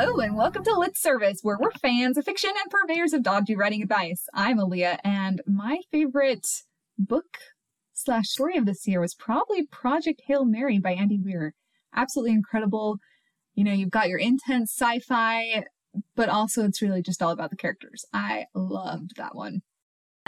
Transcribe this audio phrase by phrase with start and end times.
[0.00, 3.56] Hello and welcome to Lit Service, where we're fans of fiction and purveyors of dodgy
[3.56, 4.28] writing advice.
[4.32, 6.46] I'm Aaliyah, and my favorite
[6.96, 7.38] book
[7.94, 11.52] slash story of this year was probably Project Hail Mary by Andy Weir.
[11.96, 12.98] Absolutely incredible.
[13.56, 15.64] You know, you've got your intense sci-fi,
[16.14, 18.04] but also it's really just all about the characters.
[18.12, 19.62] I loved that one.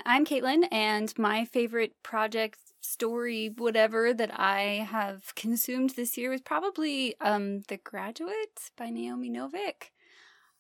[0.05, 6.41] I'm Caitlin, and my favorite project story, whatever that I have consumed this year was
[6.41, 9.91] probably um, The Graduate by Naomi Novik.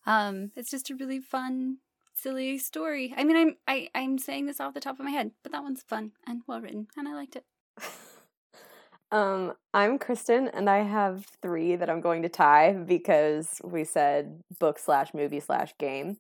[0.07, 1.79] Um, it's just a really fun,
[2.15, 3.15] silly story.
[3.17, 5.63] I mean, I'm I, I'm saying this off the top of my head, but that
[5.63, 7.45] one's fun and well written, and I liked it.
[9.13, 14.43] um, I'm Kristen, and I have three that I'm going to tie because we said
[14.59, 16.17] book slash movie slash game.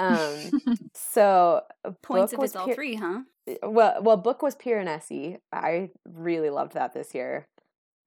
[0.00, 1.62] Um, so
[2.02, 3.20] points if it's all three, huh?
[3.62, 5.38] Well, well, book was Piranesi.
[5.52, 7.46] I really loved that this year.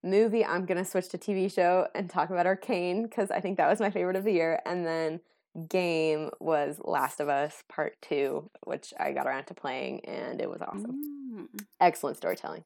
[0.02, 3.68] Movie, I'm gonna switch to TV show and talk about Arcane because I think that
[3.68, 4.60] was my favorite of the year.
[4.66, 5.20] And then
[5.68, 10.50] game was Last of Us Part Two, which I got around to playing, and it
[10.50, 11.48] was awesome.
[11.54, 11.64] Mm.
[11.80, 12.64] Excellent storytelling.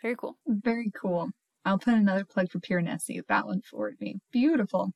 [0.00, 0.36] Very cool.
[0.46, 1.30] Very cool.
[1.64, 3.20] I'll put another plug for Piranesi.
[3.28, 4.20] That one forward me.
[4.32, 4.92] Beautiful.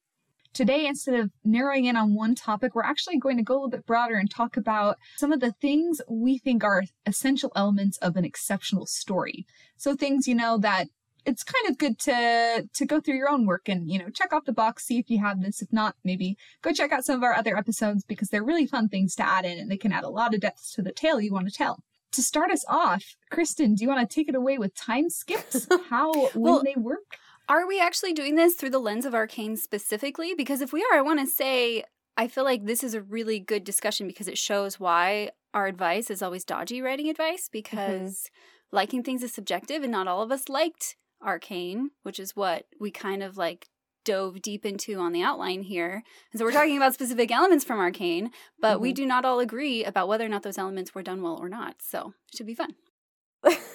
[0.54, 3.70] Today, instead of narrowing in on one topic, we're actually going to go a little
[3.70, 8.16] bit broader and talk about some of the things we think are essential elements of
[8.16, 9.46] an exceptional story.
[9.78, 10.88] So things, you know, that
[11.24, 14.32] it's kind of good to to go through your own work and you know check
[14.32, 15.62] off the box see if you have this.
[15.62, 18.88] If not maybe go check out some of our other episodes because they're really fun
[18.88, 21.20] things to add in and they can add a lot of depth to the tale
[21.20, 21.82] you want to tell.
[22.12, 25.66] To start us off kristen do you want to take it away with time skips?
[25.88, 27.16] How when they work
[27.48, 30.34] are we actually doing this through the lens of Arcane specifically?
[30.34, 31.84] Because if we are, I want to say
[32.16, 36.10] I feel like this is a really good discussion because it shows why our advice
[36.10, 37.52] is always dodgy writing advice mm-hmm.
[37.52, 38.76] because mm-hmm.
[38.76, 42.90] liking things is subjective and not all of us liked Arcane, which is what we
[42.90, 43.68] kind of like
[44.04, 46.02] dove deep into on the outline here.
[46.32, 48.30] And so we're talking about specific elements from Arcane,
[48.60, 48.82] but mm-hmm.
[48.82, 51.48] we do not all agree about whether or not those elements were done well or
[51.48, 51.76] not.
[51.80, 52.74] So it should be fun.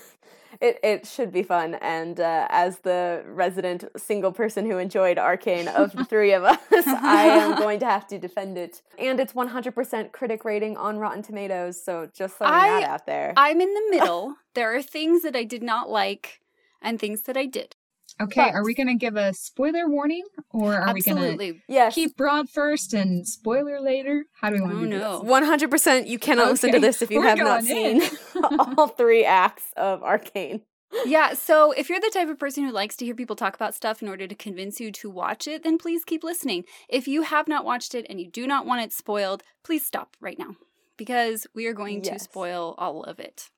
[0.61, 1.75] it it should be fun.
[1.75, 6.59] And uh, as the resident single person who enjoyed Arcane of the three of us,
[6.71, 8.81] I am going to have to defend it.
[8.99, 11.81] And it's 100% critic rating on Rotten Tomatoes.
[11.81, 13.33] So just throwing I, that out there.
[13.37, 14.35] I'm in the middle.
[14.55, 16.41] there are things that I did not like
[16.81, 17.75] and things that I did.
[18.19, 21.31] Okay, but, are we going to give a spoiler warning or are absolutely.
[21.31, 21.95] we going to yes.
[21.95, 24.25] keep broad first and spoiler later?
[24.33, 25.59] How do we want to oh, do no.
[25.59, 25.69] this?
[25.69, 26.51] 100% you cannot okay.
[26.51, 28.01] listen to this if you We're have not seen
[28.77, 30.61] all three acts of Arcane.
[31.05, 33.75] Yeah, so if you're the type of person who likes to hear people talk about
[33.75, 36.63] stuff in order to convince you to watch it, then please keep listening.
[36.87, 40.15] If you have not watched it and you do not want it spoiled, please stop
[40.21, 40.55] right now
[40.95, 42.13] because we are going yes.
[42.13, 43.49] to spoil all of it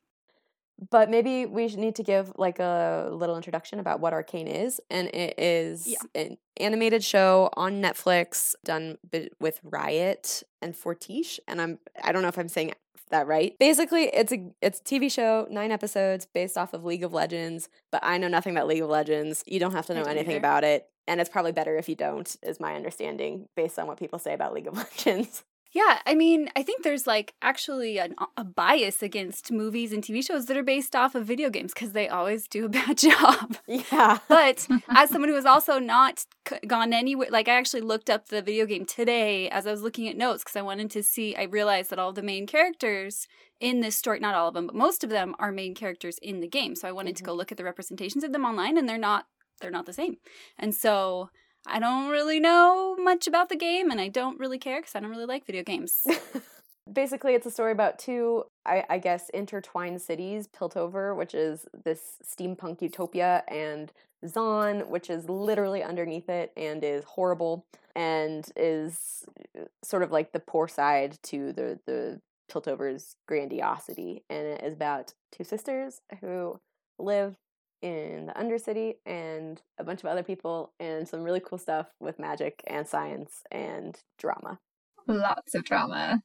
[0.89, 4.79] but maybe we need to give like a little introduction about what Arcane is.
[4.89, 6.21] And it is yeah.
[6.21, 8.97] an animated show on Netflix done
[9.39, 11.39] with Riot and Fortiche.
[11.47, 12.73] And I'm I don't know if I'm saying
[13.09, 13.57] that right.
[13.59, 17.69] Basically, it's a it's a TV show, nine episodes based off of League of Legends.
[17.91, 19.43] But I know nothing about League of Legends.
[19.47, 20.37] You don't have to know anything either.
[20.37, 22.35] about it, and it's probably better if you don't.
[22.43, 25.43] Is my understanding based on what people say about League of Legends.
[25.71, 30.25] Yeah, I mean, I think there's like actually an, a bias against movies and TV
[30.25, 33.57] shows that are based off of video games because they always do a bad job.
[33.67, 34.17] Yeah.
[34.27, 36.25] but as someone who has also not
[36.65, 40.07] gone anywhere, like I actually looked up the video game today as I was looking
[40.07, 43.27] at notes because I wanted to see, I realized that all the main characters
[43.59, 46.39] in this story, not all of them, but most of them are main characters in
[46.39, 46.75] the game.
[46.75, 47.25] So I wanted mm-hmm.
[47.25, 49.27] to go look at the representations of them online and they're not,
[49.61, 50.17] they're not the same.
[50.57, 51.29] And so
[51.69, 54.99] I don't really know much about the game and I don't really care because I
[54.99, 56.05] don't really like video games.
[56.91, 62.17] Basically, it's a story about two, I, I, guess, intertwined cities Piltover, which is this
[62.25, 63.91] steampunk utopia, and
[64.25, 69.23] Zaun, which is literally underneath it and is horrible and is
[69.57, 72.19] uh, sort of like the poor side to the, the
[72.51, 74.23] Piltover's grandiosity.
[74.27, 76.59] And it is about two sisters who
[76.97, 77.35] live
[77.81, 82.19] in the Undercity and a bunch of other people and some really cool stuff with
[82.19, 84.59] magic and science and drama.
[85.07, 86.21] Lots of drama.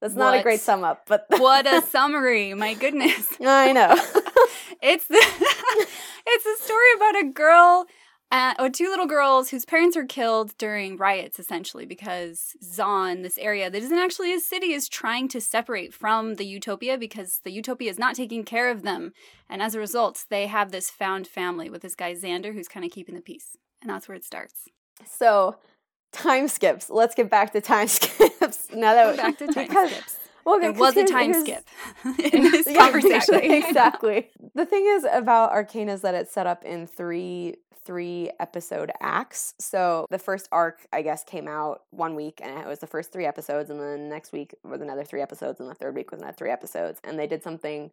[0.00, 0.40] That's not what?
[0.40, 2.54] a great sum up, but what a summary!
[2.54, 3.92] My goodness, I know.
[4.82, 5.16] it's the
[6.26, 7.86] it's a story about a girl
[8.30, 13.38] uh, oh, two little girls whose parents are killed during riots, essentially, because Zaun, this
[13.38, 17.50] area that isn't actually a city, is trying to separate from the utopia because the
[17.50, 19.12] utopia is not taking care of them.
[19.48, 22.86] And as a result, they have this found family with this guy Vander who's kind
[22.86, 23.56] of keeping the peace.
[23.82, 24.68] And that's where it starts.
[25.04, 25.56] So,
[26.12, 26.88] time skips.
[26.88, 28.68] Let's get back to time skips.
[28.72, 30.18] now that we're back to time skips.
[30.44, 31.68] Well, there was a time skip
[32.32, 33.34] in this Yeah, conversation.
[33.36, 34.30] exactly, exactly.
[34.54, 39.54] The thing is about Arcane is that it's set up in three three episode acts.
[39.58, 43.10] So the first arc, I guess, came out one week and it was the first
[43.10, 46.20] three episodes, and then next week was another three episodes, and the third week was
[46.20, 47.00] another three episodes.
[47.04, 47.90] And they did something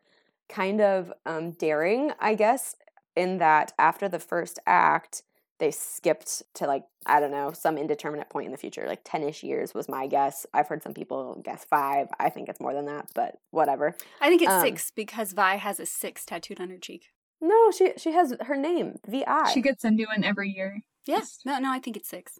[0.50, 2.76] kind of um, daring, I guess,
[3.16, 5.24] in that after the first act,
[5.60, 9.24] they skipped to like I don't know some indeterminate point in the future, like ten
[9.24, 10.46] ish years was my guess.
[10.54, 12.08] I've heard some people guess five.
[12.20, 13.96] I think it's more than that, but whatever.
[14.22, 17.06] I think it's Um, six because Vi has a six tattooed on her cheek.
[17.42, 19.52] No, she she has her name Vi.
[19.54, 20.82] She gets a new one every year.
[21.06, 21.40] Yes.
[21.46, 22.40] No, no, I think it's six.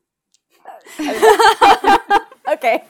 [1.00, 2.84] okay,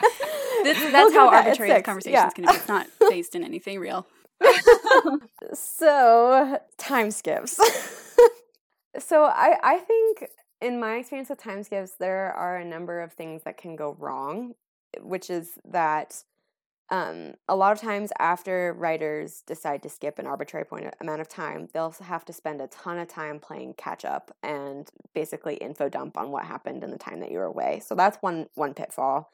[0.63, 1.47] This, We'll that's how with that.
[1.47, 2.27] It's arbitrary the conversation Yeah.
[2.27, 2.57] is going to be.
[2.57, 4.07] It's not based in anything real.
[5.53, 7.59] so time skips.
[8.99, 10.29] So I I think
[10.61, 13.95] in my experience with time skips, there are a number of things that can go
[13.99, 14.55] wrong,
[15.01, 16.23] which is that
[16.89, 21.27] um, a lot of times after writers decide to skip an arbitrary point amount of
[21.27, 25.89] time, they'll have to spend a ton of time playing catch up and basically info
[25.89, 27.81] dump on what happened in the time that you were away.
[27.85, 29.29] So that's one one pitfall.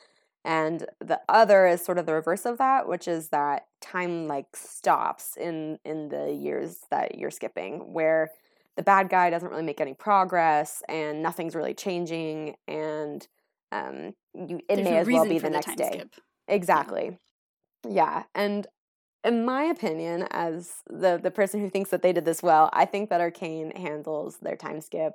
[0.46, 4.56] And the other is sort of the reverse of that, which is that time like
[4.56, 8.32] stops in in the years that you're skipping, where
[8.78, 13.28] the bad guy doesn't really make any progress and nothing's really changing, and
[13.72, 15.90] um, you it There's may as well be for the next day.
[15.94, 16.16] skip.
[16.48, 17.18] Exactly.
[17.88, 18.24] Yeah.
[18.36, 18.68] And
[19.24, 22.86] in my opinion, as the the person who thinks that they did this well, I
[22.86, 25.14] think that Arcane handles their time skip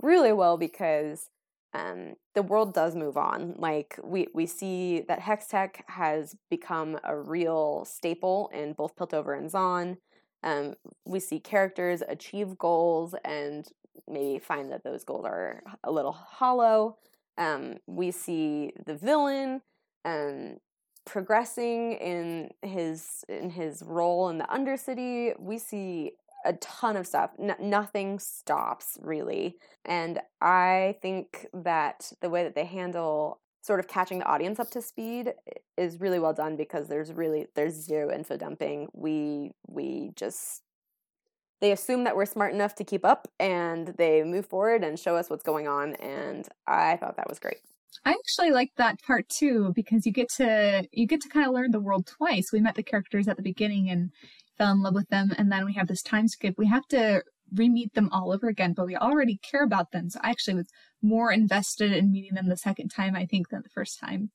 [0.00, 1.30] really well because
[1.74, 3.54] um, the world does move on.
[3.58, 9.50] Like we we see that Hextech has become a real staple in both Piltover and
[9.50, 9.98] Zaun.
[10.44, 10.74] Um,
[11.06, 13.66] we see characters achieve goals and
[14.06, 16.98] maybe find that those goals are a little hollow.
[17.38, 19.62] Um, we see the villain
[20.04, 20.58] um,
[21.06, 25.32] progressing in his in his role in the Undercity.
[25.40, 26.12] We see
[26.44, 27.30] a ton of stuff.
[27.40, 29.56] N- nothing stops really,
[29.86, 34.70] and I think that the way that they handle sort of catching the audience up
[34.70, 35.32] to speed
[35.78, 38.88] is really well done because there's really there's zero info dumping.
[38.92, 40.62] We we just
[41.60, 45.16] they assume that we're smart enough to keep up and they move forward and show
[45.16, 47.58] us what's going on and I thought that was great.
[48.04, 51.54] I actually like that part too because you get to you get to kind of
[51.54, 52.52] learn the world twice.
[52.52, 54.10] We met the characters at the beginning and
[54.58, 56.56] fell in love with them, and then we have this time skip.
[56.58, 57.22] We have to
[57.52, 60.10] re-meet them all over again, but we already care about them.
[60.10, 60.68] So I actually was
[61.02, 64.30] more invested in meeting them the second time, I think, than the first time.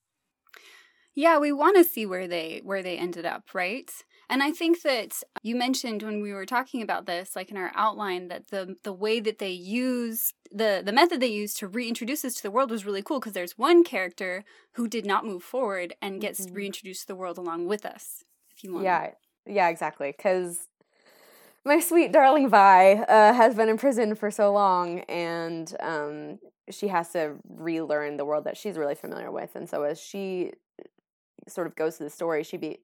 [1.15, 3.91] Yeah, we want to see where they where they ended up, right?
[4.29, 7.71] And I think that you mentioned when we were talking about this, like in our
[7.75, 12.23] outline, that the the way that they use the the method they used to reintroduce
[12.23, 14.44] us to the world was really cool because there's one character
[14.75, 16.50] who did not move forward and gets Mhm.
[16.53, 18.23] reintroduced to the world along with us.
[18.51, 19.11] If you want, Yeah,
[19.45, 20.11] yeah, exactly.
[20.15, 20.67] Because
[21.69, 26.39] my sweet darling Vi uh, has been in prison for so long, and um,
[26.71, 29.56] she has to relearn the world that she's really familiar with.
[29.56, 30.54] And so, as she
[31.48, 32.80] sort of goes through the story, she be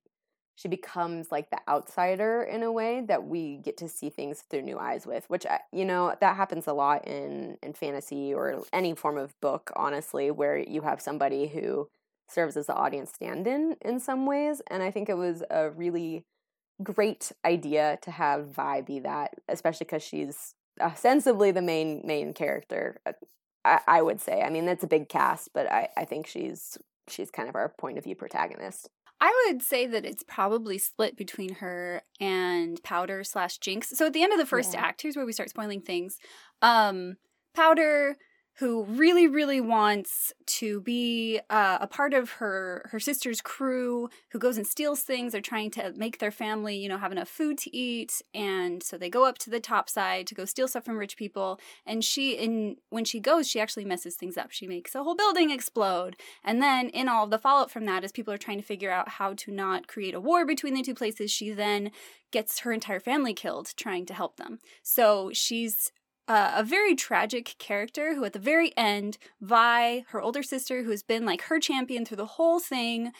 [0.53, 4.61] she becomes like the outsider in a way that we get to see things through
[4.61, 8.95] new eyes with which you know that happens a lot in in fantasy or any
[8.95, 11.89] form of book honestly where you have somebody who
[12.29, 16.23] serves as the audience stand-in in some ways and i think it was a really
[16.83, 22.99] great idea to have vi be that especially because she's ostensibly the main main character
[23.05, 23.13] uh,
[23.63, 26.77] I, I would say i mean that's a big cast but i i think she's
[27.07, 28.89] she's kind of our point of view protagonist
[29.21, 33.97] I would say that it's probably split between her and Powder slash Jinx.
[33.97, 34.81] So at the end of the first Yeah.
[34.81, 36.17] act, here's where we start spoiling things.
[36.61, 37.15] Um,
[37.55, 38.17] Powder,
[38.59, 44.39] who really, really wants to be uh, a part of her her sister's crew, who
[44.39, 45.33] goes and steals things.
[45.33, 48.97] They're trying to make their family, you know, have enough food to eat, and so
[48.97, 51.59] they go up to the top side to go steal stuff from rich people.
[51.85, 54.51] And she, in when she goes, she actually messes things up.
[54.51, 56.15] She makes a whole building explode.
[56.43, 58.91] And then, in all of the fallout from that, as people are trying to figure
[58.91, 61.91] out how to not create a war between the two places, she then
[62.31, 64.59] gets her entire family killed trying to help them.
[64.81, 65.91] So she's
[66.27, 70.91] uh, a very tragic character who, at the very end, Vi, her older sister, who
[70.91, 73.11] has been like her champion through the whole thing,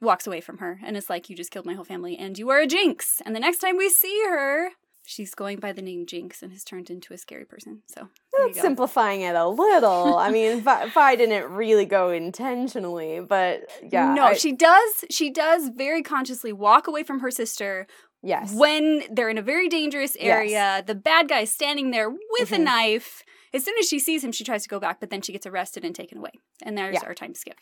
[0.00, 2.48] walks away from her and is like, You just killed my whole family and you
[2.50, 3.20] are a jinx.
[3.24, 4.70] And the next time we see her,
[5.04, 7.82] she's going by the name Jinx and has turned into a scary person.
[7.86, 8.08] So
[8.38, 10.16] That's simplifying it a little.
[10.16, 14.14] I mean, Vi, Vi didn't really go intentionally, but yeah.
[14.14, 15.04] no, I- she does.
[15.10, 17.86] She does very consciously walk away from her sister
[18.22, 18.54] yes.
[18.54, 20.82] when they're in a very dangerous area.
[20.86, 22.64] The bad guy's standing there with a Mhm.
[22.64, 23.22] knife.
[23.52, 25.46] As soon as she sees him, she tries to go back, but then she gets
[25.46, 26.32] arrested and taken away.
[26.62, 27.06] And there's Yeah.
[27.06, 27.58] our time skip.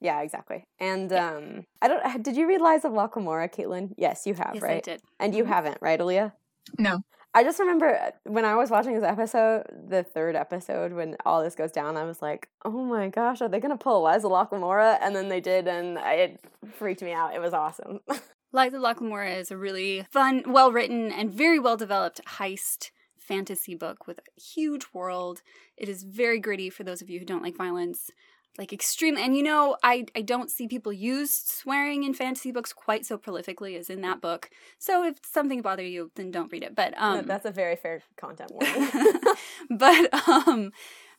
[0.00, 0.64] Yeah, exactly.
[0.78, 1.30] And yeah.
[1.30, 2.22] um, I don't.
[2.22, 3.94] Did you read Lies of Locke-Lamora, Caitlin?
[3.96, 4.76] Yes, you have, yes, right?
[4.76, 5.02] I did.
[5.18, 5.52] And you mm-hmm.
[5.52, 6.32] haven't, right, Aaliyah?
[6.78, 7.00] No.
[7.34, 11.42] I just remember uh, when I was watching this episode, the third episode, when all
[11.42, 14.30] this goes down, I was like, "Oh my gosh, are they gonna pull Lies of
[14.30, 16.40] Locke-Lamora?" And then they did, and it
[16.72, 17.34] freaked me out.
[17.34, 18.00] It was awesome.
[18.50, 23.74] Lies of Locke-Lamora is a really fun, well written, and very well developed heist fantasy
[23.74, 25.42] book with a huge world.
[25.76, 28.10] It is very gritty for those of you who don't like violence
[28.56, 32.72] like extremely and you know i i don't see people use swearing in fantasy books
[32.72, 34.50] quite so prolifically as in that book.
[34.78, 36.74] So if something bother you then don't read it.
[36.74, 38.90] But um that's a very fair content warning.
[39.70, 40.72] But um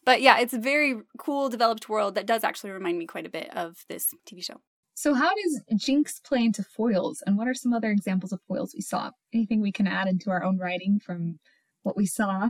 [0.03, 3.29] but yeah it's a very cool developed world that does actually remind me quite a
[3.29, 4.59] bit of this tv show
[4.99, 8.73] so how does jinx play into foils and what are some other examples of foils
[8.73, 11.39] we saw anything we can add into our own writing from
[11.83, 12.49] what we saw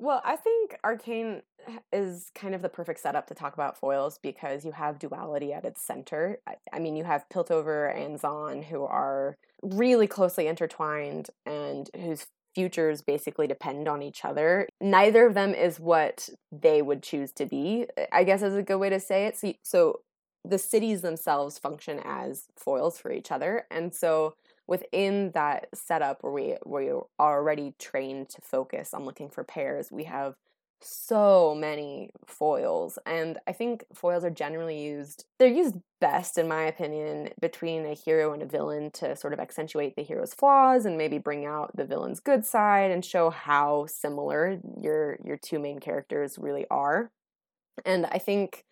[0.00, 1.42] well, I think Arcane
[1.92, 5.64] is kind of the perfect setup to talk about foils because you have duality at
[5.64, 6.38] its center.
[6.72, 13.02] I, mean, you have Piltover and Zaun who are really closely intertwined and whose futures
[13.02, 14.68] basically depend on each other.
[14.80, 18.78] Neither of them is what they would choose to be, I guess is a good
[18.78, 19.36] way to say it.
[19.36, 20.00] So, so
[20.44, 23.66] the cities themselves function as foils for each other.
[23.70, 24.34] And so
[24.66, 29.90] within that setup where we we are already trained to focus on looking for pairs,
[29.90, 30.36] we have
[30.80, 36.62] so many foils and i think foils are generally used they're used best in my
[36.62, 40.96] opinion between a hero and a villain to sort of accentuate the hero's flaws and
[40.96, 45.80] maybe bring out the villain's good side and show how similar your your two main
[45.80, 47.10] characters really are
[47.84, 48.64] and i think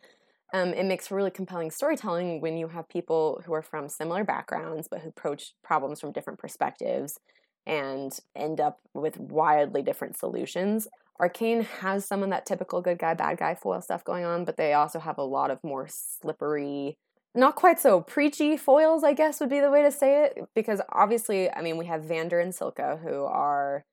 [0.57, 4.25] um, it makes for really compelling storytelling when you have people who are from similar
[4.25, 7.21] backgrounds but who approach problems from different perspectives
[7.67, 10.89] and end up with wildly different solutions.
[11.21, 14.57] Arcane has some of that typical good guy, bad guy foil stuff going on, but
[14.57, 16.97] they also have a lot of more slippery,
[17.35, 20.39] not quite so preachy foils, I guess would be the way to say it.
[20.55, 23.85] Because obviously, I mean, we have Vander and Silco, who are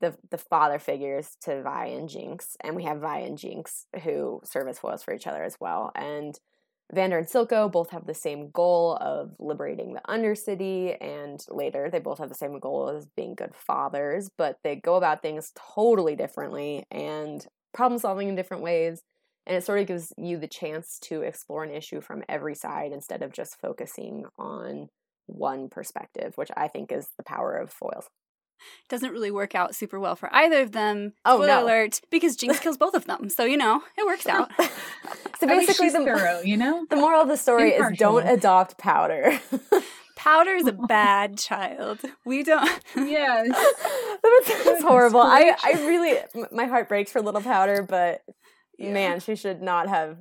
[0.00, 4.40] the the father figures to Vi and Jinx, and we have Vi and Jinx who
[4.44, 5.92] serve as foils for each other as well.
[5.94, 6.38] And
[6.92, 11.98] Vander and Silco both have the same goal of liberating the Undercity, and later they
[11.98, 16.16] both have the same goal as being good fathers, but they go about things totally
[16.16, 19.02] differently and problem solving in different ways.
[19.46, 22.92] And it sort of gives you the chance to explore an issue from every side
[22.92, 24.88] instead of just focusing on
[25.26, 28.08] one perspective, which I think is the power of foils
[28.88, 31.12] doesn't really work out super well for either of them.
[31.24, 31.64] Oh, Spoiler no.
[31.64, 33.28] alert, because Jinx kills both of them.
[33.28, 34.50] So, you know, it works out.
[35.38, 36.86] so basically, the, thorough, you know?
[36.90, 37.92] the moral of the story Impartial.
[37.92, 39.40] is don't adopt powder.
[40.18, 42.00] Powder is a bad child.
[42.24, 42.68] We don't.
[42.96, 43.48] Yes.
[44.64, 45.20] That's horrible.
[45.20, 46.18] I, I really,
[46.50, 48.22] my heart breaks for little powder, but
[48.80, 48.92] yeah.
[48.92, 50.18] man, she should not have.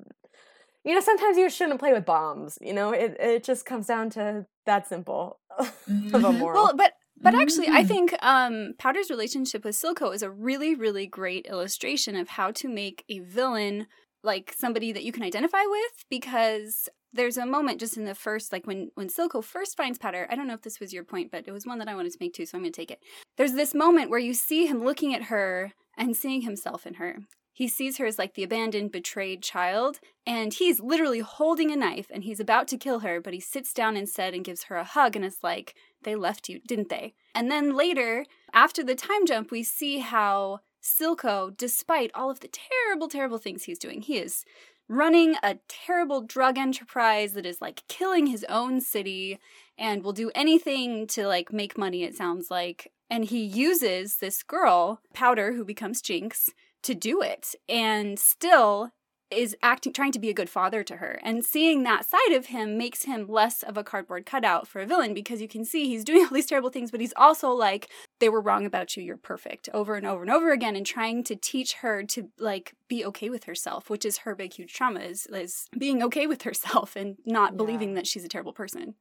[0.86, 2.60] You know, sometimes you shouldn't play with bombs.
[2.62, 6.38] You know, it, it just comes down to that simple of a mm-hmm.
[6.38, 6.64] moral.
[6.64, 7.88] Well, but but actually, I mm.
[7.88, 12.68] think um, Powder's relationship with Silco is a really, really great illustration of how to
[12.68, 13.88] make a villain
[14.24, 18.52] like somebody that you can identify with because there's a moment just in the first
[18.52, 20.28] like when when Silco first finds Powder.
[20.30, 22.12] I don't know if this was your point, but it was one that I wanted
[22.12, 23.00] to make too, so I'm going to take it.
[23.38, 27.20] There's this moment where you see him looking at her and seeing himself in her.
[27.58, 32.06] He sees her as like the abandoned, betrayed child, and he's literally holding a knife
[32.14, 34.84] and he's about to kill her, but he sits down instead and gives her a
[34.84, 35.74] hug and is like,
[36.04, 37.16] They left you, didn't they?
[37.34, 42.48] And then later, after the time jump, we see how Silco, despite all of the
[42.50, 44.46] terrible, terrible things he's doing, he is
[44.88, 49.40] running a terrible drug enterprise that is like killing his own city
[49.80, 52.92] and will do anything to like make money, it sounds like.
[53.10, 56.52] And he uses this girl, Powder, who becomes Jinx,
[56.88, 58.92] to do it and still
[59.30, 61.20] is acting trying to be a good father to her.
[61.22, 64.86] And seeing that side of him makes him less of a cardboard cutout for a
[64.86, 67.90] villain because you can see he's doing all these terrible things but he's also like
[68.20, 69.04] they were wrong about you.
[69.04, 72.74] You're perfect over and over and over again and trying to teach her to like
[72.88, 76.44] be okay with herself which is her big huge trauma is, is being okay with
[76.44, 77.58] herself and not yeah.
[77.58, 78.96] believing that she's a terrible person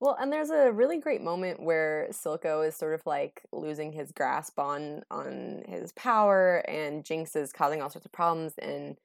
[0.00, 4.12] well, and there's a really great moment where Silco is sort of like losing his
[4.12, 8.54] grasp on on his power, and Jinx is causing all sorts of problems.
[8.58, 8.96] And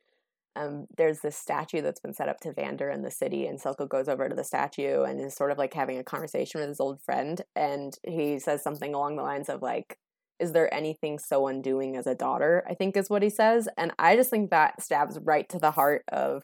[0.55, 3.89] um, there's this statue that's been set up to Vander in the city, and Silco
[3.89, 6.79] goes over to the statue and is sort of like having a conversation with his
[6.79, 9.97] old friend, and he says something along the lines of like,
[10.39, 13.93] "Is there anything so undoing as a daughter?" I think is what he says, and
[13.97, 16.43] I just think that stabs right to the heart of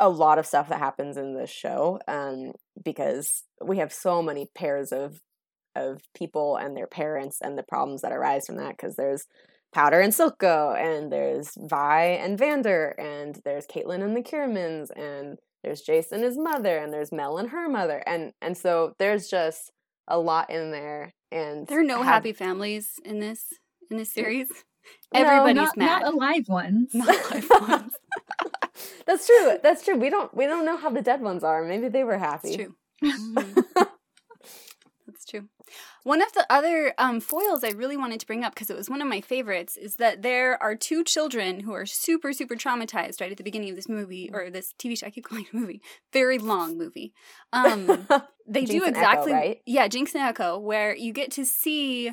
[0.00, 2.52] a lot of stuff that happens in this show um,
[2.82, 5.20] because we have so many pairs of
[5.76, 9.26] of people and their parents and the problems that arise from that because there's
[9.72, 15.38] Powder and Silco and there's Vi and Vander and there's Caitlin and the Kirammans and
[15.62, 19.28] there's Jayce and his mother, and there's Mel and her mother, and and so there's
[19.28, 19.70] just
[20.08, 21.12] a lot in there.
[21.30, 23.44] And There are no have- happy families in this
[23.90, 24.48] in this series.
[25.12, 26.02] No, Everybody's not, mad.
[26.02, 26.90] not alive ones.
[26.94, 27.92] Not live ones.
[29.10, 29.58] That's true.
[29.60, 29.96] That's true.
[29.96, 31.64] We don't we don't know how the dead ones are.
[31.64, 32.56] Maybe they were happy.
[33.02, 33.64] That's true.
[35.06, 35.48] That's true.
[36.04, 38.88] One of the other um, foils I really wanted to bring up because it was
[38.88, 43.20] one of my favorites is that there are two children who are super, super traumatized
[43.20, 45.08] right at the beginning of this movie or this TV show.
[45.08, 45.82] I keep calling it a movie.
[46.12, 47.12] Very long movie.
[47.52, 48.06] Um,
[48.46, 49.60] they do and Ekko, exactly right?
[49.66, 52.12] yeah jinx and ekko where you get to see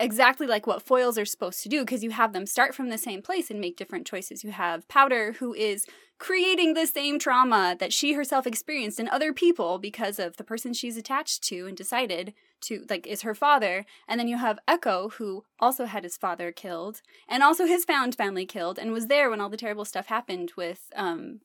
[0.00, 2.98] exactly like what foils are supposed to do because you have them start from the
[2.98, 4.42] same place and make different choices.
[4.42, 5.86] You have powder who is
[6.18, 10.72] creating the same trauma that she herself experienced in other people because of the person
[10.72, 13.84] she's attached to and decided to like is her father.
[14.08, 18.14] And then you have ekko who also had his father killed and also his found
[18.14, 21.40] family killed and was there when all the terrible stuff happened with um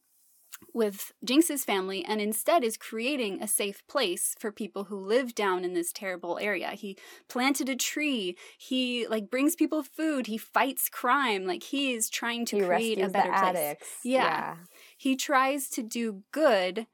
[0.74, 5.66] with Jinx's family and instead is creating a safe place for people who live down
[5.66, 6.70] in this terrible area.
[6.72, 6.98] He
[7.28, 8.38] planted a tree.
[8.58, 10.28] He like brings people food.
[10.28, 11.46] He fights crime.
[11.46, 13.42] Like he is trying to he create a better place.
[13.42, 13.90] addicts.
[14.04, 14.56] Yeah.
[14.98, 16.88] He tries to do good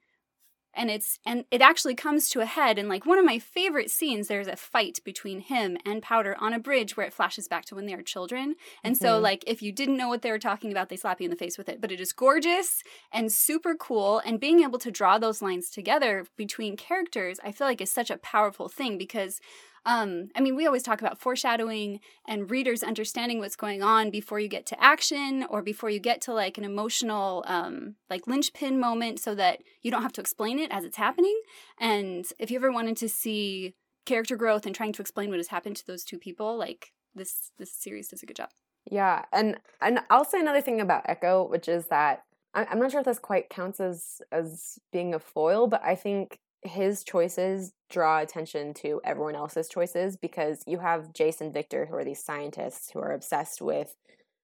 [0.76, 3.90] and it's and it actually comes to a head in like one of my favorite
[3.90, 7.66] scenes there's a fight between him and powder on a bridge where it flashes back
[7.66, 9.22] to when they are children and so Mhm.
[9.22, 11.38] like if you didn't know what they were talking about they slap you in the
[11.38, 15.18] face with it but it is gorgeous and super cool and being able to draw
[15.18, 19.40] those lines together between characters i feel like is such a powerful thing because
[19.86, 24.40] um, I mean, we always talk about foreshadowing and readers understanding what's going on before
[24.40, 28.80] you get to action or before you get to like an emotional, um, like linchpin
[28.80, 31.40] moment so that you don't have to explain it as it's happening.
[31.80, 33.76] And if you ever wanted to see
[34.06, 37.52] character growth and trying to explain what has happened to those two people, like this,
[37.60, 38.50] this series does a good job.
[38.90, 42.22] Yeah, and and I'll say another thing about Ekko, which is that
[42.54, 46.40] I'm not sure if this quite counts as as being a foil, but I think
[46.66, 51.96] his choices draw attention to everyone else's choices because you have Jayce and Victor, who
[51.96, 53.96] are these scientists who are obsessed with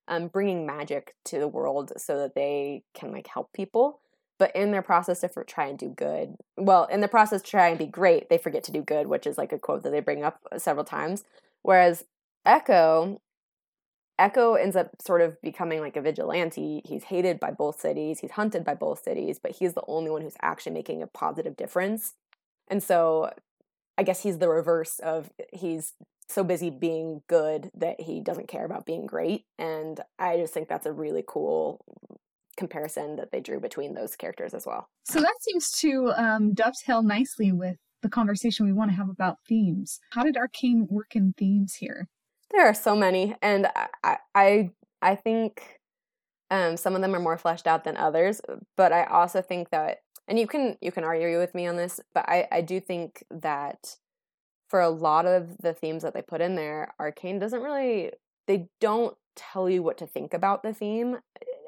[0.07, 3.99] um, bringing magic to the world so that they can like help people.
[4.37, 7.67] But in their process to try and do good, well, in the process to try
[7.67, 9.99] and be great, they forget to do good, which is like a quote that they
[9.99, 11.23] bring up several times.
[11.61, 12.05] Whereas
[12.45, 13.19] Ekko
[14.21, 16.83] Ekko ends up sort of becoming like a vigilante.
[16.85, 20.21] He's hated by both cities, he's hunted by both cities, but he's the only one
[20.21, 22.13] who's actually making a positive difference.
[22.67, 23.31] And so
[23.97, 25.93] I guess he's the reverse of he's
[26.29, 29.45] so busy being good that he doesn't care about being great.
[29.57, 31.83] And I just think that's a really cool
[32.57, 34.87] comparison that they drew between those characters as well.
[35.03, 39.37] So that seems to um, dovetail nicely with the conversation we want to have about
[39.47, 39.99] themes.
[40.11, 42.07] How did Arcane work in themes here?
[42.51, 43.67] There are so many, and
[44.03, 45.79] I I I think
[46.49, 48.41] um, some of them are more fleshed out than others.
[48.77, 51.99] But I also think that, and you can you can argue with me on this,
[52.13, 53.97] but I I do think that
[54.69, 58.11] for a lot of the themes that they put in there, Arcane doesn't really
[58.47, 61.17] they don't tell you what to think about the theme.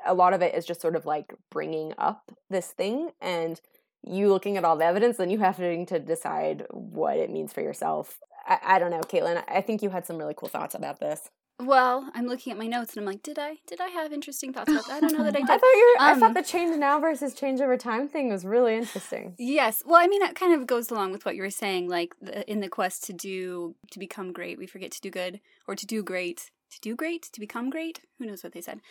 [0.05, 3.59] A lot of it is just sort of like bringing up this thing and
[4.05, 7.61] you looking at all the evidence, then you having to decide what it means for
[7.61, 8.19] yourself.
[8.45, 9.43] I, I don't know, Caitlin.
[9.47, 11.29] I think you had some really cool thoughts about this.
[11.59, 14.51] Well, I'm looking at my notes and I'm like, did I did I have interesting
[14.51, 14.93] thoughts about that?
[14.97, 15.47] I don't know that I I did.
[15.47, 18.43] thought you were, I Um, thought the change now versus change over time thing was
[18.43, 19.35] really interesting.
[19.37, 19.83] Yes.
[19.85, 21.89] Well, I mean, that kind of goes along with what you were saying.
[21.89, 25.39] Like the, in the quest to do to become great, we forget to do good,
[25.67, 28.01] or to do great, to do great, to become great.
[28.17, 28.81] Who knows what they said?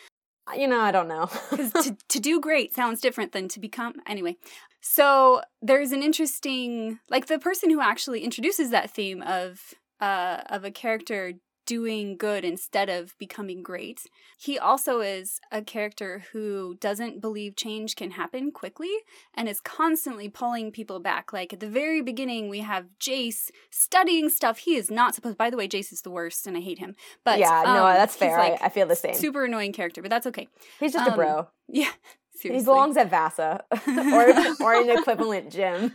[0.57, 1.29] You know, I don't know.
[1.49, 3.95] Because to, to do great sounds different than to become.
[4.07, 4.37] Anyway,
[4.81, 10.63] so there's an interesting, like the person who actually introduces that theme of uh of
[10.63, 11.33] a character
[11.65, 14.01] doing good instead of becoming great.
[14.37, 18.91] He also is a character who doesn't believe change can happen quickly
[19.33, 21.31] and is constantly pulling people back.
[21.33, 25.37] Like at the very beginning, we have Jayce studying stuff he is not supposed.
[25.37, 26.95] By the way, Jayce is the worst, and I hate him.
[27.23, 28.37] But yeah, no, um, that's fair.
[28.37, 29.15] like, I, I feel the same.
[29.15, 30.47] super annoying character, but that's okay.
[30.79, 31.47] He's just a um, bro.
[31.69, 31.89] Yeah,
[32.35, 32.59] seriously.
[32.59, 35.93] He belongs at Vasa or or an equivalent gym.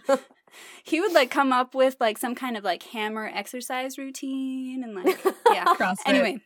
[0.82, 4.94] He would like come up with like some kind of like hammer exercise routine and
[4.94, 5.18] like
[5.52, 5.94] yeah.
[6.06, 6.40] Anyway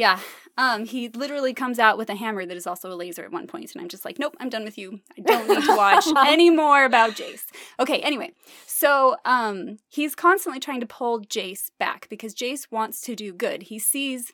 [0.00, 0.18] yeah
[0.56, 3.46] um he literally comes out with a hammer that is also a laser at one
[3.46, 5.00] point and i'm just like nope i'm done with you.
[5.18, 7.44] I don't need to watch any more about jayce.
[7.78, 8.32] Okay anyway
[8.66, 13.64] so um he's constantly trying to pull jayce back because jayce wants to do good.
[13.64, 14.32] He sees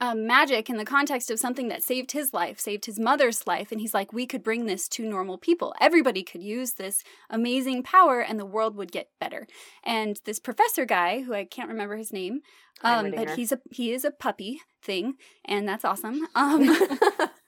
[0.00, 3.70] um, magic in the context of something that saved his life, saved his mother's life,
[3.70, 5.74] and he's like, we could bring this to normal people.
[5.80, 9.46] Everybody could use this amazing power, and the world would get better.
[9.82, 12.40] And this professor guy, who I can't remember his name,
[12.82, 16.26] um, but he's a he is a puppy thing, and that's awesome.
[16.34, 16.68] Um,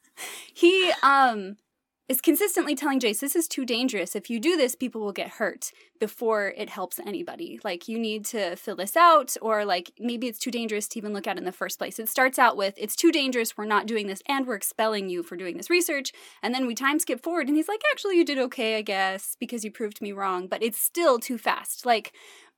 [0.55, 1.57] he um
[2.09, 4.15] is consistently telling Jayce, this is too dangerous.
[4.15, 7.59] If you do this, people will get hurt before it helps anybody.
[7.65, 11.13] Like, you need to fill this out, or like, maybe it's too dangerous to even
[11.13, 11.99] look at in the first place.
[11.99, 15.25] It starts out with, it's too dangerous, we're not doing this, and we're expelling you
[15.25, 16.13] for doing this research.
[16.43, 19.37] And then we time skip forward, and he's like, actually, you did okay, I guess,
[19.41, 21.85] because you proved me wrong, but it's still too fast.
[21.85, 22.13] Like,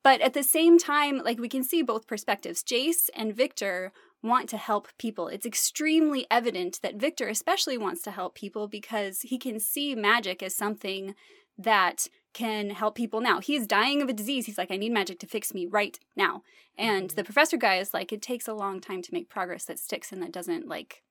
[0.05, 2.63] but at the same time, like, we can see both perspectives.
[2.63, 5.29] Jayce and Victor want to help people.
[5.29, 10.43] It's extremely evident that Victor especially wants to help people because he can see magic
[10.43, 11.15] as something
[11.57, 13.41] that can help people now.
[13.41, 14.47] He is dying of a disease.
[14.47, 16.43] He's like, I need magic to fix me right now.
[16.77, 19.79] And the professor guy is like, it takes a long time to make progress that
[19.79, 21.03] sticks and that doesn't like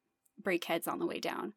[0.41, 1.53] break heads on the way down.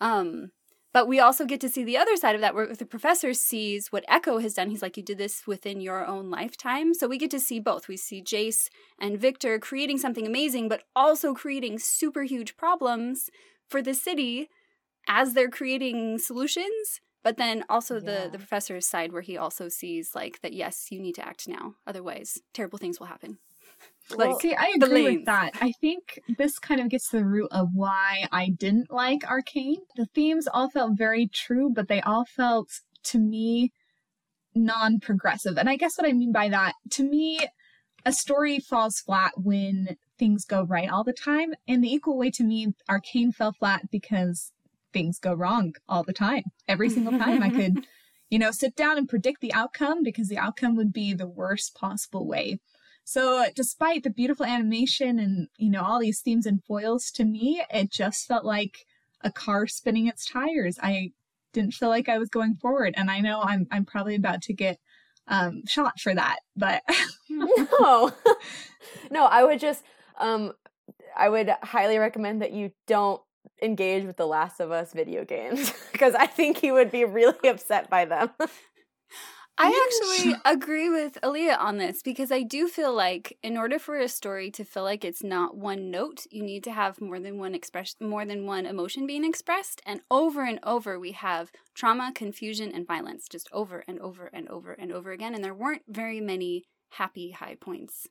[0.00, 0.50] Um,
[0.94, 3.90] but we also get to see the other side of that where the professor sees
[3.90, 4.70] what Ekko has done.
[4.70, 6.94] He's like, You did this within your own lifetime.
[6.94, 7.88] So we get to see both.
[7.88, 13.28] We see Jayce and Victor creating something amazing, but also creating super huge problems
[13.68, 14.48] for the city
[15.08, 17.00] as they're creating solutions.
[17.24, 18.26] But then also yeah.
[18.26, 21.48] the, the professor's side where he also sees like that, yes, you need to act
[21.48, 21.74] now.
[21.88, 23.38] Otherwise, terrible things will happen.
[24.10, 25.52] Like, well, see, I agree with that.
[25.60, 29.80] I think this kind of gets to the root of why I didn't like Arcane.
[29.96, 32.68] The themes all felt very true, but they all felt,
[33.04, 33.72] to me,
[34.54, 35.56] non progressive.
[35.56, 37.38] And I guess what I mean by that, to me,
[38.04, 41.54] a story falls flat when things go right all the time.
[41.66, 44.52] And the equal way to me, Arcane fell flat because
[44.92, 46.44] things go wrong all the time.
[46.68, 47.86] Every single time I could,
[48.30, 51.74] you know, sit down and predict the outcome because the outcome would be the worst
[51.74, 52.58] possible way.
[53.04, 57.62] So despite the beautiful animation and, you know, all these themes and foils, to me,
[57.70, 58.86] it just felt like
[59.22, 60.78] a car spinning its tires.
[60.82, 61.12] I
[61.52, 62.94] didn't feel like I was going forward.
[62.96, 64.78] And I know I'm I'm probably about to get
[65.28, 66.82] um shot for that, but
[67.30, 68.12] No.
[69.10, 69.84] no, I would just
[70.18, 70.52] um
[71.16, 73.22] I would highly recommend that you don't
[73.62, 77.48] engage with the Last of Us video games because I think he would be really
[77.48, 78.30] upset by them.
[79.56, 83.96] I actually agree with Aaliyah on this because I do feel like in order for
[83.98, 87.38] a story to feel like it's not one note, you need to have more than
[87.38, 92.10] one express more than one emotion being expressed and over and over we have trauma,
[92.14, 95.82] confusion and violence just over and over and over and over again and there weren't
[95.86, 98.08] very many happy high points.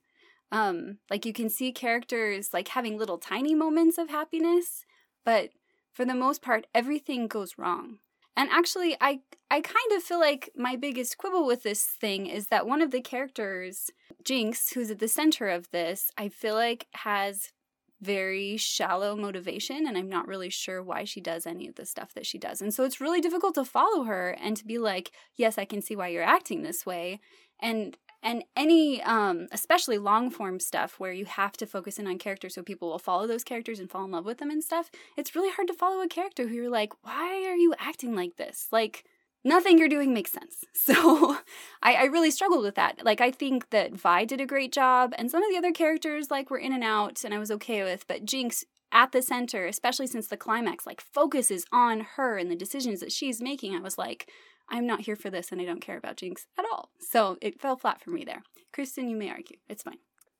[0.50, 4.86] Um like you can see characters like having little tiny moments of happiness,
[5.26, 5.50] but
[5.92, 7.98] for the most part everything goes wrong.
[8.36, 9.20] And actually, I
[9.50, 12.90] I kind of feel like my biggest quibble with this thing is that one of
[12.90, 13.90] the characters,
[14.24, 17.52] Jinx, who's at the center of this, I feel like has
[18.00, 22.12] very shallow motivation and I'm not really sure why she does any of the stuff
[22.14, 22.60] that she does.
[22.60, 25.80] And so it's really difficult to follow her and to be like, "Yes, I can
[25.82, 27.20] see why you're acting this way."
[27.60, 32.18] And and any um, especially long form stuff where you have to focus in on
[32.18, 34.90] characters so people will follow those characters and fall in love with them and stuff
[35.16, 38.36] it's really hard to follow a character who you're like why are you acting like
[38.36, 38.68] this?
[38.72, 39.04] Like
[39.44, 40.64] nothing you're doing makes sense.
[40.74, 41.38] So
[41.82, 43.04] I, I really struggled with that.
[43.04, 46.30] Like i think that vi did a great job and some of the other characters
[46.30, 49.66] like were in and out and i was okay with but jinx at the center
[49.66, 53.74] especially since the climax like focuses on her and the decisions that she's making.
[53.74, 54.30] I was like
[54.68, 56.90] I'm not here for this and I don't care about Jinx at all.
[56.98, 58.42] So it fell flat for me there.
[58.72, 59.56] Kristen, you may argue.
[59.68, 59.98] It's fine.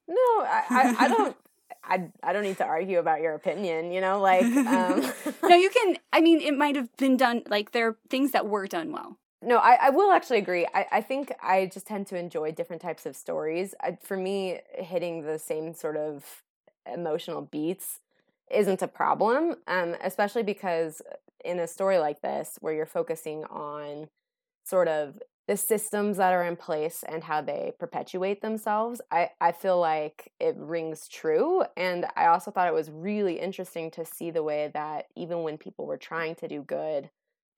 [0.08, 1.36] No, I, I, I don't.
[1.86, 5.12] I, I don't need to argue about your opinion, you know, like um...
[5.42, 8.46] No, you can I mean it might have been done like there are things that
[8.46, 9.18] were done well.
[9.42, 10.66] No, I, I will actually agree.
[10.74, 13.74] I, I think I just tend to enjoy different types of stories.
[13.82, 16.42] I, for me, hitting the same sort of
[16.90, 18.00] emotional beats
[18.50, 21.02] isn't a problem, um, especially because
[21.44, 24.08] in a story like this, where you're focusing on
[24.64, 29.52] sort of the systems that are in place and how they perpetuate themselves, I, I
[29.52, 31.64] feel like it rings true.
[31.76, 35.58] And I also thought it was really interesting to see the way that even when
[35.58, 37.10] people were trying to do good,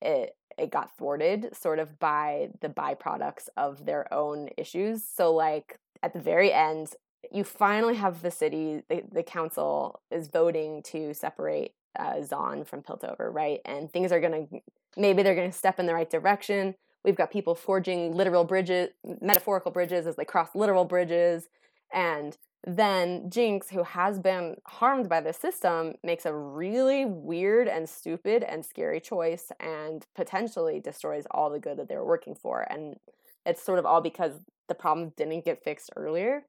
[0.02, 5.04] it it got thwarted sort of by the byproducts of their own issues.
[5.04, 6.94] So like at the very end,
[7.30, 12.82] you finally have the city, the, the council is voting to separate uh, Zaun from
[12.82, 13.60] Piltover, right?
[13.64, 14.60] And things are going to,
[14.96, 16.74] maybe they're going to step in the right direction.
[17.04, 21.48] We've got people forging literal bridges, metaphorical bridges as they cross literal bridges.
[21.92, 27.88] And then Jinx, who has been harmed by the system, makes a really weird and
[27.88, 32.66] stupid and scary choice and potentially destroys all the good that they were working for.
[32.68, 32.96] And
[33.44, 34.32] it's sort of all because
[34.68, 36.42] the problem didn't get fixed earlier.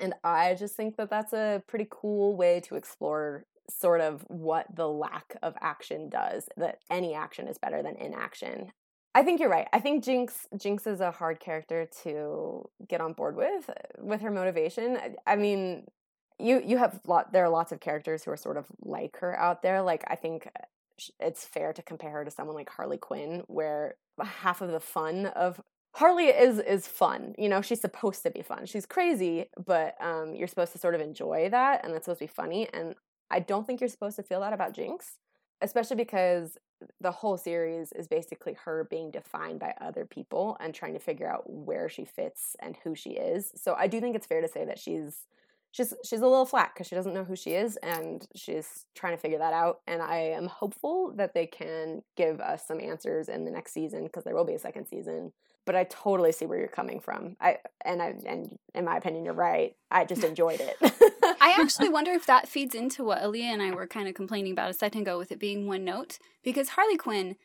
[0.00, 4.66] And I just think that that's a pretty cool way to explore sort of what
[4.74, 8.72] the lack of action does, that any action is better than inaction.
[9.14, 9.68] I think you're right.
[9.72, 14.30] I think Jinx Jinx is a hard character to get on board with with her
[14.30, 14.98] motivation.
[15.26, 15.86] I mean,
[16.38, 19.38] you you have lot there are lots of characters who are sort of like her
[19.38, 19.82] out there.
[19.82, 20.48] Like I think
[21.20, 25.26] it's fair to compare her to someone like Harley Quinn, where half of the fun
[25.26, 25.60] of
[25.94, 27.34] Harley is is fun.
[27.38, 28.66] You know, she's supposed to be fun.
[28.66, 32.24] She's crazy, but um, you're supposed to sort of enjoy that, and that's supposed to
[32.24, 32.68] be funny.
[32.74, 32.96] And
[33.30, 35.18] I don't think you're supposed to feel that about Jinx,
[35.60, 36.58] especially because
[37.00, 41.30] the whole series is basically her being defined by other people and trying to figure
[41.30, 43.52] out where she fits and who she is.
[43.56, 45.26] So I do think it's fair to say that she's
[45.70, 49.14] she's she's a little flat because she doesn't know who she is and she's trying
[49.14, 49.80] to figure that out.
[49.86, 54.04] And i am hopeful that they can give us some answers in the next season
[54.04, 55.32] because there will be a second season
[55.66, 57.36] but i totally see where you're coming from.
[57.40, 59.74] I and i and in my opinion you're right.
[59.90, 60.76] I just enjoyed it
[61.44, 64.52] i actually wonder if that feeds into what aaliyah and i were kind of complaining
[64.52, 67.36] about a second ago with it being one note because harley quinn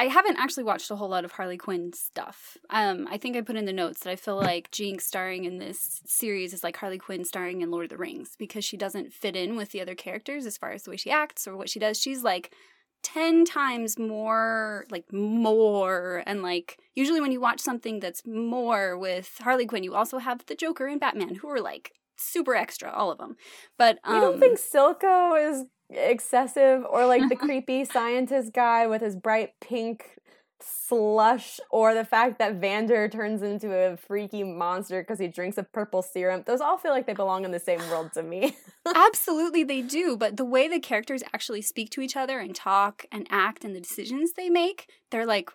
[0.00, 2.56] I haven't actually watched a whole lot of Harley Quinn stuff.
[2.70, 5.58] Um, I think I put in the notes that I feel like Jinx starring in
[5.58, 9.12] this series is like Harley Quinn starring in Lord of the Rings because she doesn't
[9.12, 11.68] fit in with the other characters as far as the way she acts or what
[11.68, 12.00] she does.
[12.00, 12.54] She's like
[13.02, 16.22] 10 times more, like more.
[16.26, 20.46] And like, usually when you watch something that's more with Harley Quinn, you also have
[20.46, 23.36] the Joker and Batman who are like super extra, all of them.
[23.78, 29.00] But um, you don't think Silco is excessive or like the creepy scientist guy with
[29.00, 30.18] his bright pink
[30.60, 35.62] slush or the fact that Vander turns into a freaky monster because he drinks a
[35.62, 36.42] purple serum.
[36.46, 38.56] Those all feel like they belong in the same world to me.
[38.94, 40.16] Absolutely, they do.
[40.16, 43.74] But the way the characters actually speak to each other and talk and act and
[43.74, 45.50] the decisions they make, they're like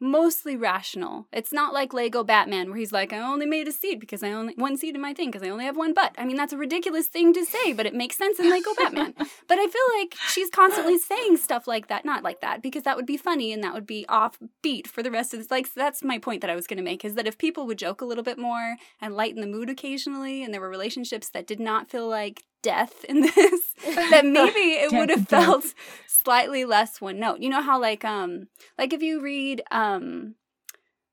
[0.00, 1.26] mostly rational.
[1.32, 4.32] It's not like Lego Batman where he's like, I only made a seed because I
[4.32, 6.14] only one seed in my thing because I only have one butt.
[6.18, 9.14] I mean, that's a ridiculous thing to say, but it makes sense in Lego Batman.
[9.16, 12.96] But I feel like she's constantly saying stuff like that, not like that, because that
[12.96, 15.50] would be funny and that would be offbeat for the rest of this.
[15.50, 17.66] Like, so that's my point that I was going to make is that if people
[17.66, 21.28] would joke a little bit more and lighten the mood occasionally, and there were relationships
[21.30, 23.60] that did not feel like death in this,
[24.10, 25.74] that maybe it would have felt
[26.06, 27.40] slightly less one note.
[27.40, 30.34] You know how like um like if you read um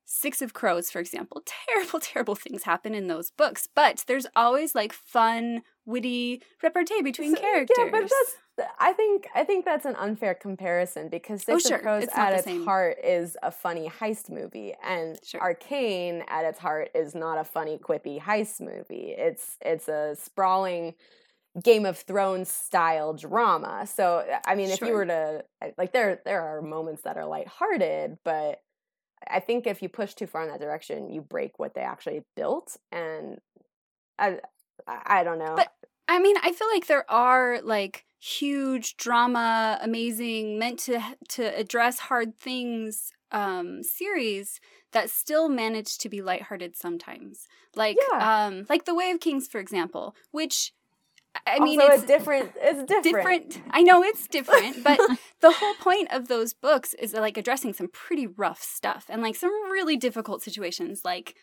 [0.04, 4.74] Six of Crows, for example, terrible, terrible things happen in those books, but there's always
[4.74, 7.76] like fun, witty repartee between so, characters.
[7.78, 8.36] Yeah, but that's
[8.78, 11.76] I think I think that's an unfair comparison because Six oh, sure.
[11.78, 12.64] of Crows at its same.
[12.64, 15.40] heart is a funny heist movie, and sure.
[15.40, 19.14] Arcane at its heart is not a funny, quippy heist movie.
[19.16, 20.94] It's it's a sprawling
[21.60, 23.86] Game of Thrones style drama.
[23.86, 25.44] So I mean, if you were to
[25.76, 28.62] like, there there are moments that are lighthearted, but
[29.28, 32.24] I think if you push too far in that direction, you break what they actually
[32.36, 33.38] built, and
[34.18, 34.38] I
[34.86, 35.54] I don't know.
[35.56, 35.72] But
[36.08, 41.98] I mean, I feel like there are like huge drama, amazing, meant to to address
[41.98, 44.60] hard things um series
[44.92, 47.46] that still manage to be lighthearted sometimes.
[47.74, 48.46] Like yeah.
[48.46, 50.72] um like The Way of Kings for example, which
[51.46, 52.52] I mean, also, it's, it's, different.
[52.56, 53.50] It's different.
[53.50, 53.62] Different.
[53.70, 54.98] I know it's different, but
[55.40, 59.36] the whole point of those books is like addressing some pretty rough stuff and like
[59.36, 61.02] some really difficult situations.
[61.04, 61.34] Like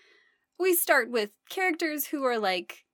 [0.60, 2.86] we start with characters who are like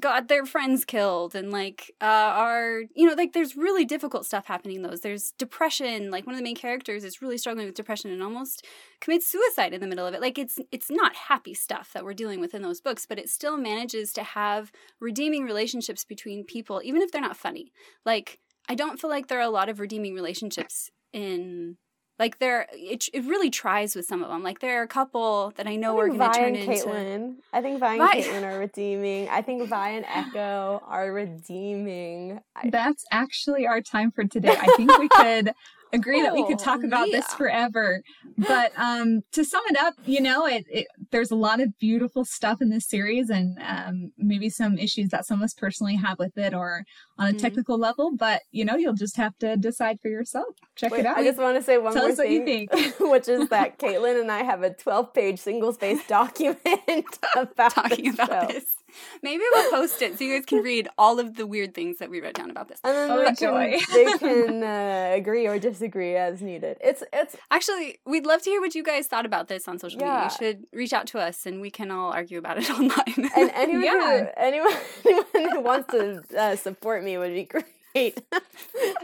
[0.00, 4.46] got their friends killed and like uh are you know like there's really difficult stuff
[4.46, 7.76] happening in those there's depression like one of the main characters is really struggling with
[7.76, 8.66] depression and almost
[9.00, 10.20] commits suicide in the middle of it.
[10.20, 13.28] Like it's it's not happy stuff that we're dealing with in those books but it
[13.28, 17.72] still manages to have redeeming relationships between people even if they're not funny.
[18.04, 21.76] Like i don't feel like there are a lot of redeeming relationships in
[22.18, 24.42] like there, it, it really tries with some of them.
[24.42, 26.86] Like there are a couple that I know I are going to turn and into.
[26.86, 27.34] Caitlin.
[27.52, 29.28] I think Vi and Vi- Caitlin are redeeming.
[29.28, 30.04] I think Vi and
[30.34, 32.40] Ekko are redeeming.
[32.64, 34.56] That's actually our time for today.
[34.58, 35.52] I think we could
[35.92, 37.18] agree that we could talk about yeah.
[37.18, 38.02] this forever.
[38.36, 42.24] But um, to sum it up, you know, it, it, there's a lot of beautiful
[42.24, 46.18] stuff in this series, and um, maybe some issues that some of us personally have
[46.18, 46.84] with it, or
[47.18, 47.38] on a mm-hmm.
[47.38, 48.12] technical level.
[48.16, 50.54] But you know, you'll just have to decide for yourself.
[50.76, 51.18] Check Wait, it out.
[51.18, 52.68] I just want to say one Tell more thing,
[53.00, 56.58] which is that Caitlin and I have a 12 page single space document
[57.36, 58.54] about talking this about show.
[58.54, 58.77] this.
[59.22, 62.10] Maybe we'll post it so you guys can read all of the weird things that
[62.10, 62.80] we wrote down about this.
[62.84, 66.78] And then oh, they can, they can uh, agree or disagree as needed.
[66.80, 70.00] It's it's actually we'd love to hear what you guys thought about this on social
[70.00, 70.06] yeah.
[70.06, 70.24] media.
[70.24, 73.30] You should reach out to us and we can all argue about it online.
[73.36, 74.20] and anyone yeah.
[74.20, 74.72] who, anyone,
[75.34, 77.64] anyone who wants to uh, support me would be great.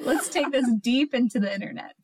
[0.03, 1.94] Let's take this deep into the internet.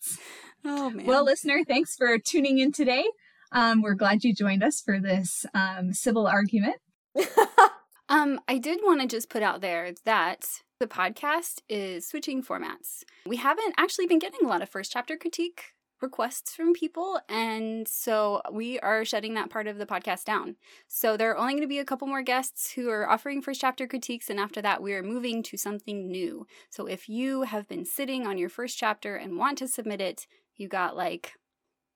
[0.64, 1.06] Oh man.
[1.06, 3.04] Well, listener, thanks for tuning in today.
[3.52, 6.76] Um, we're glad you joined us for this um, civil argument.
[8.08, 13.02] um, I did want to just put out there that the podcast is switching formats.
[13.26, 17.20] We haven't actually been getting a lot of first chapter critique requests from people.
[17.28, 20.56] And so we are shutting that part of the podcast down.
[20.88, 23.60] So there are only going to be a couple more guests who are offering first
[23.60, 24.30] chapter critiques.
[24.30, 26.46] And after that, we are moving to something new.
[26.70, 30.26] So if you have been sitting on your first chapter and want to submit it,
[30.56, 31.34] you got like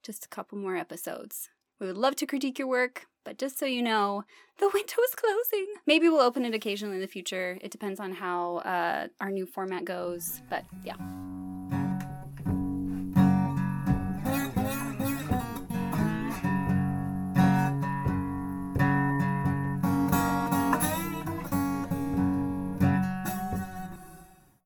[0.03, 1.49] just a couple more episodes.
[1.81, 4.25] We would love to critique your work, but just so you know,
[4.59, 5.67] the window is closing.
[5.87, 7.59] Maybe we'll open it occasionally in the future.
[7.61, 10.43] It depends on how uh, our new format goes.
[10.49, 10.97] But yeah.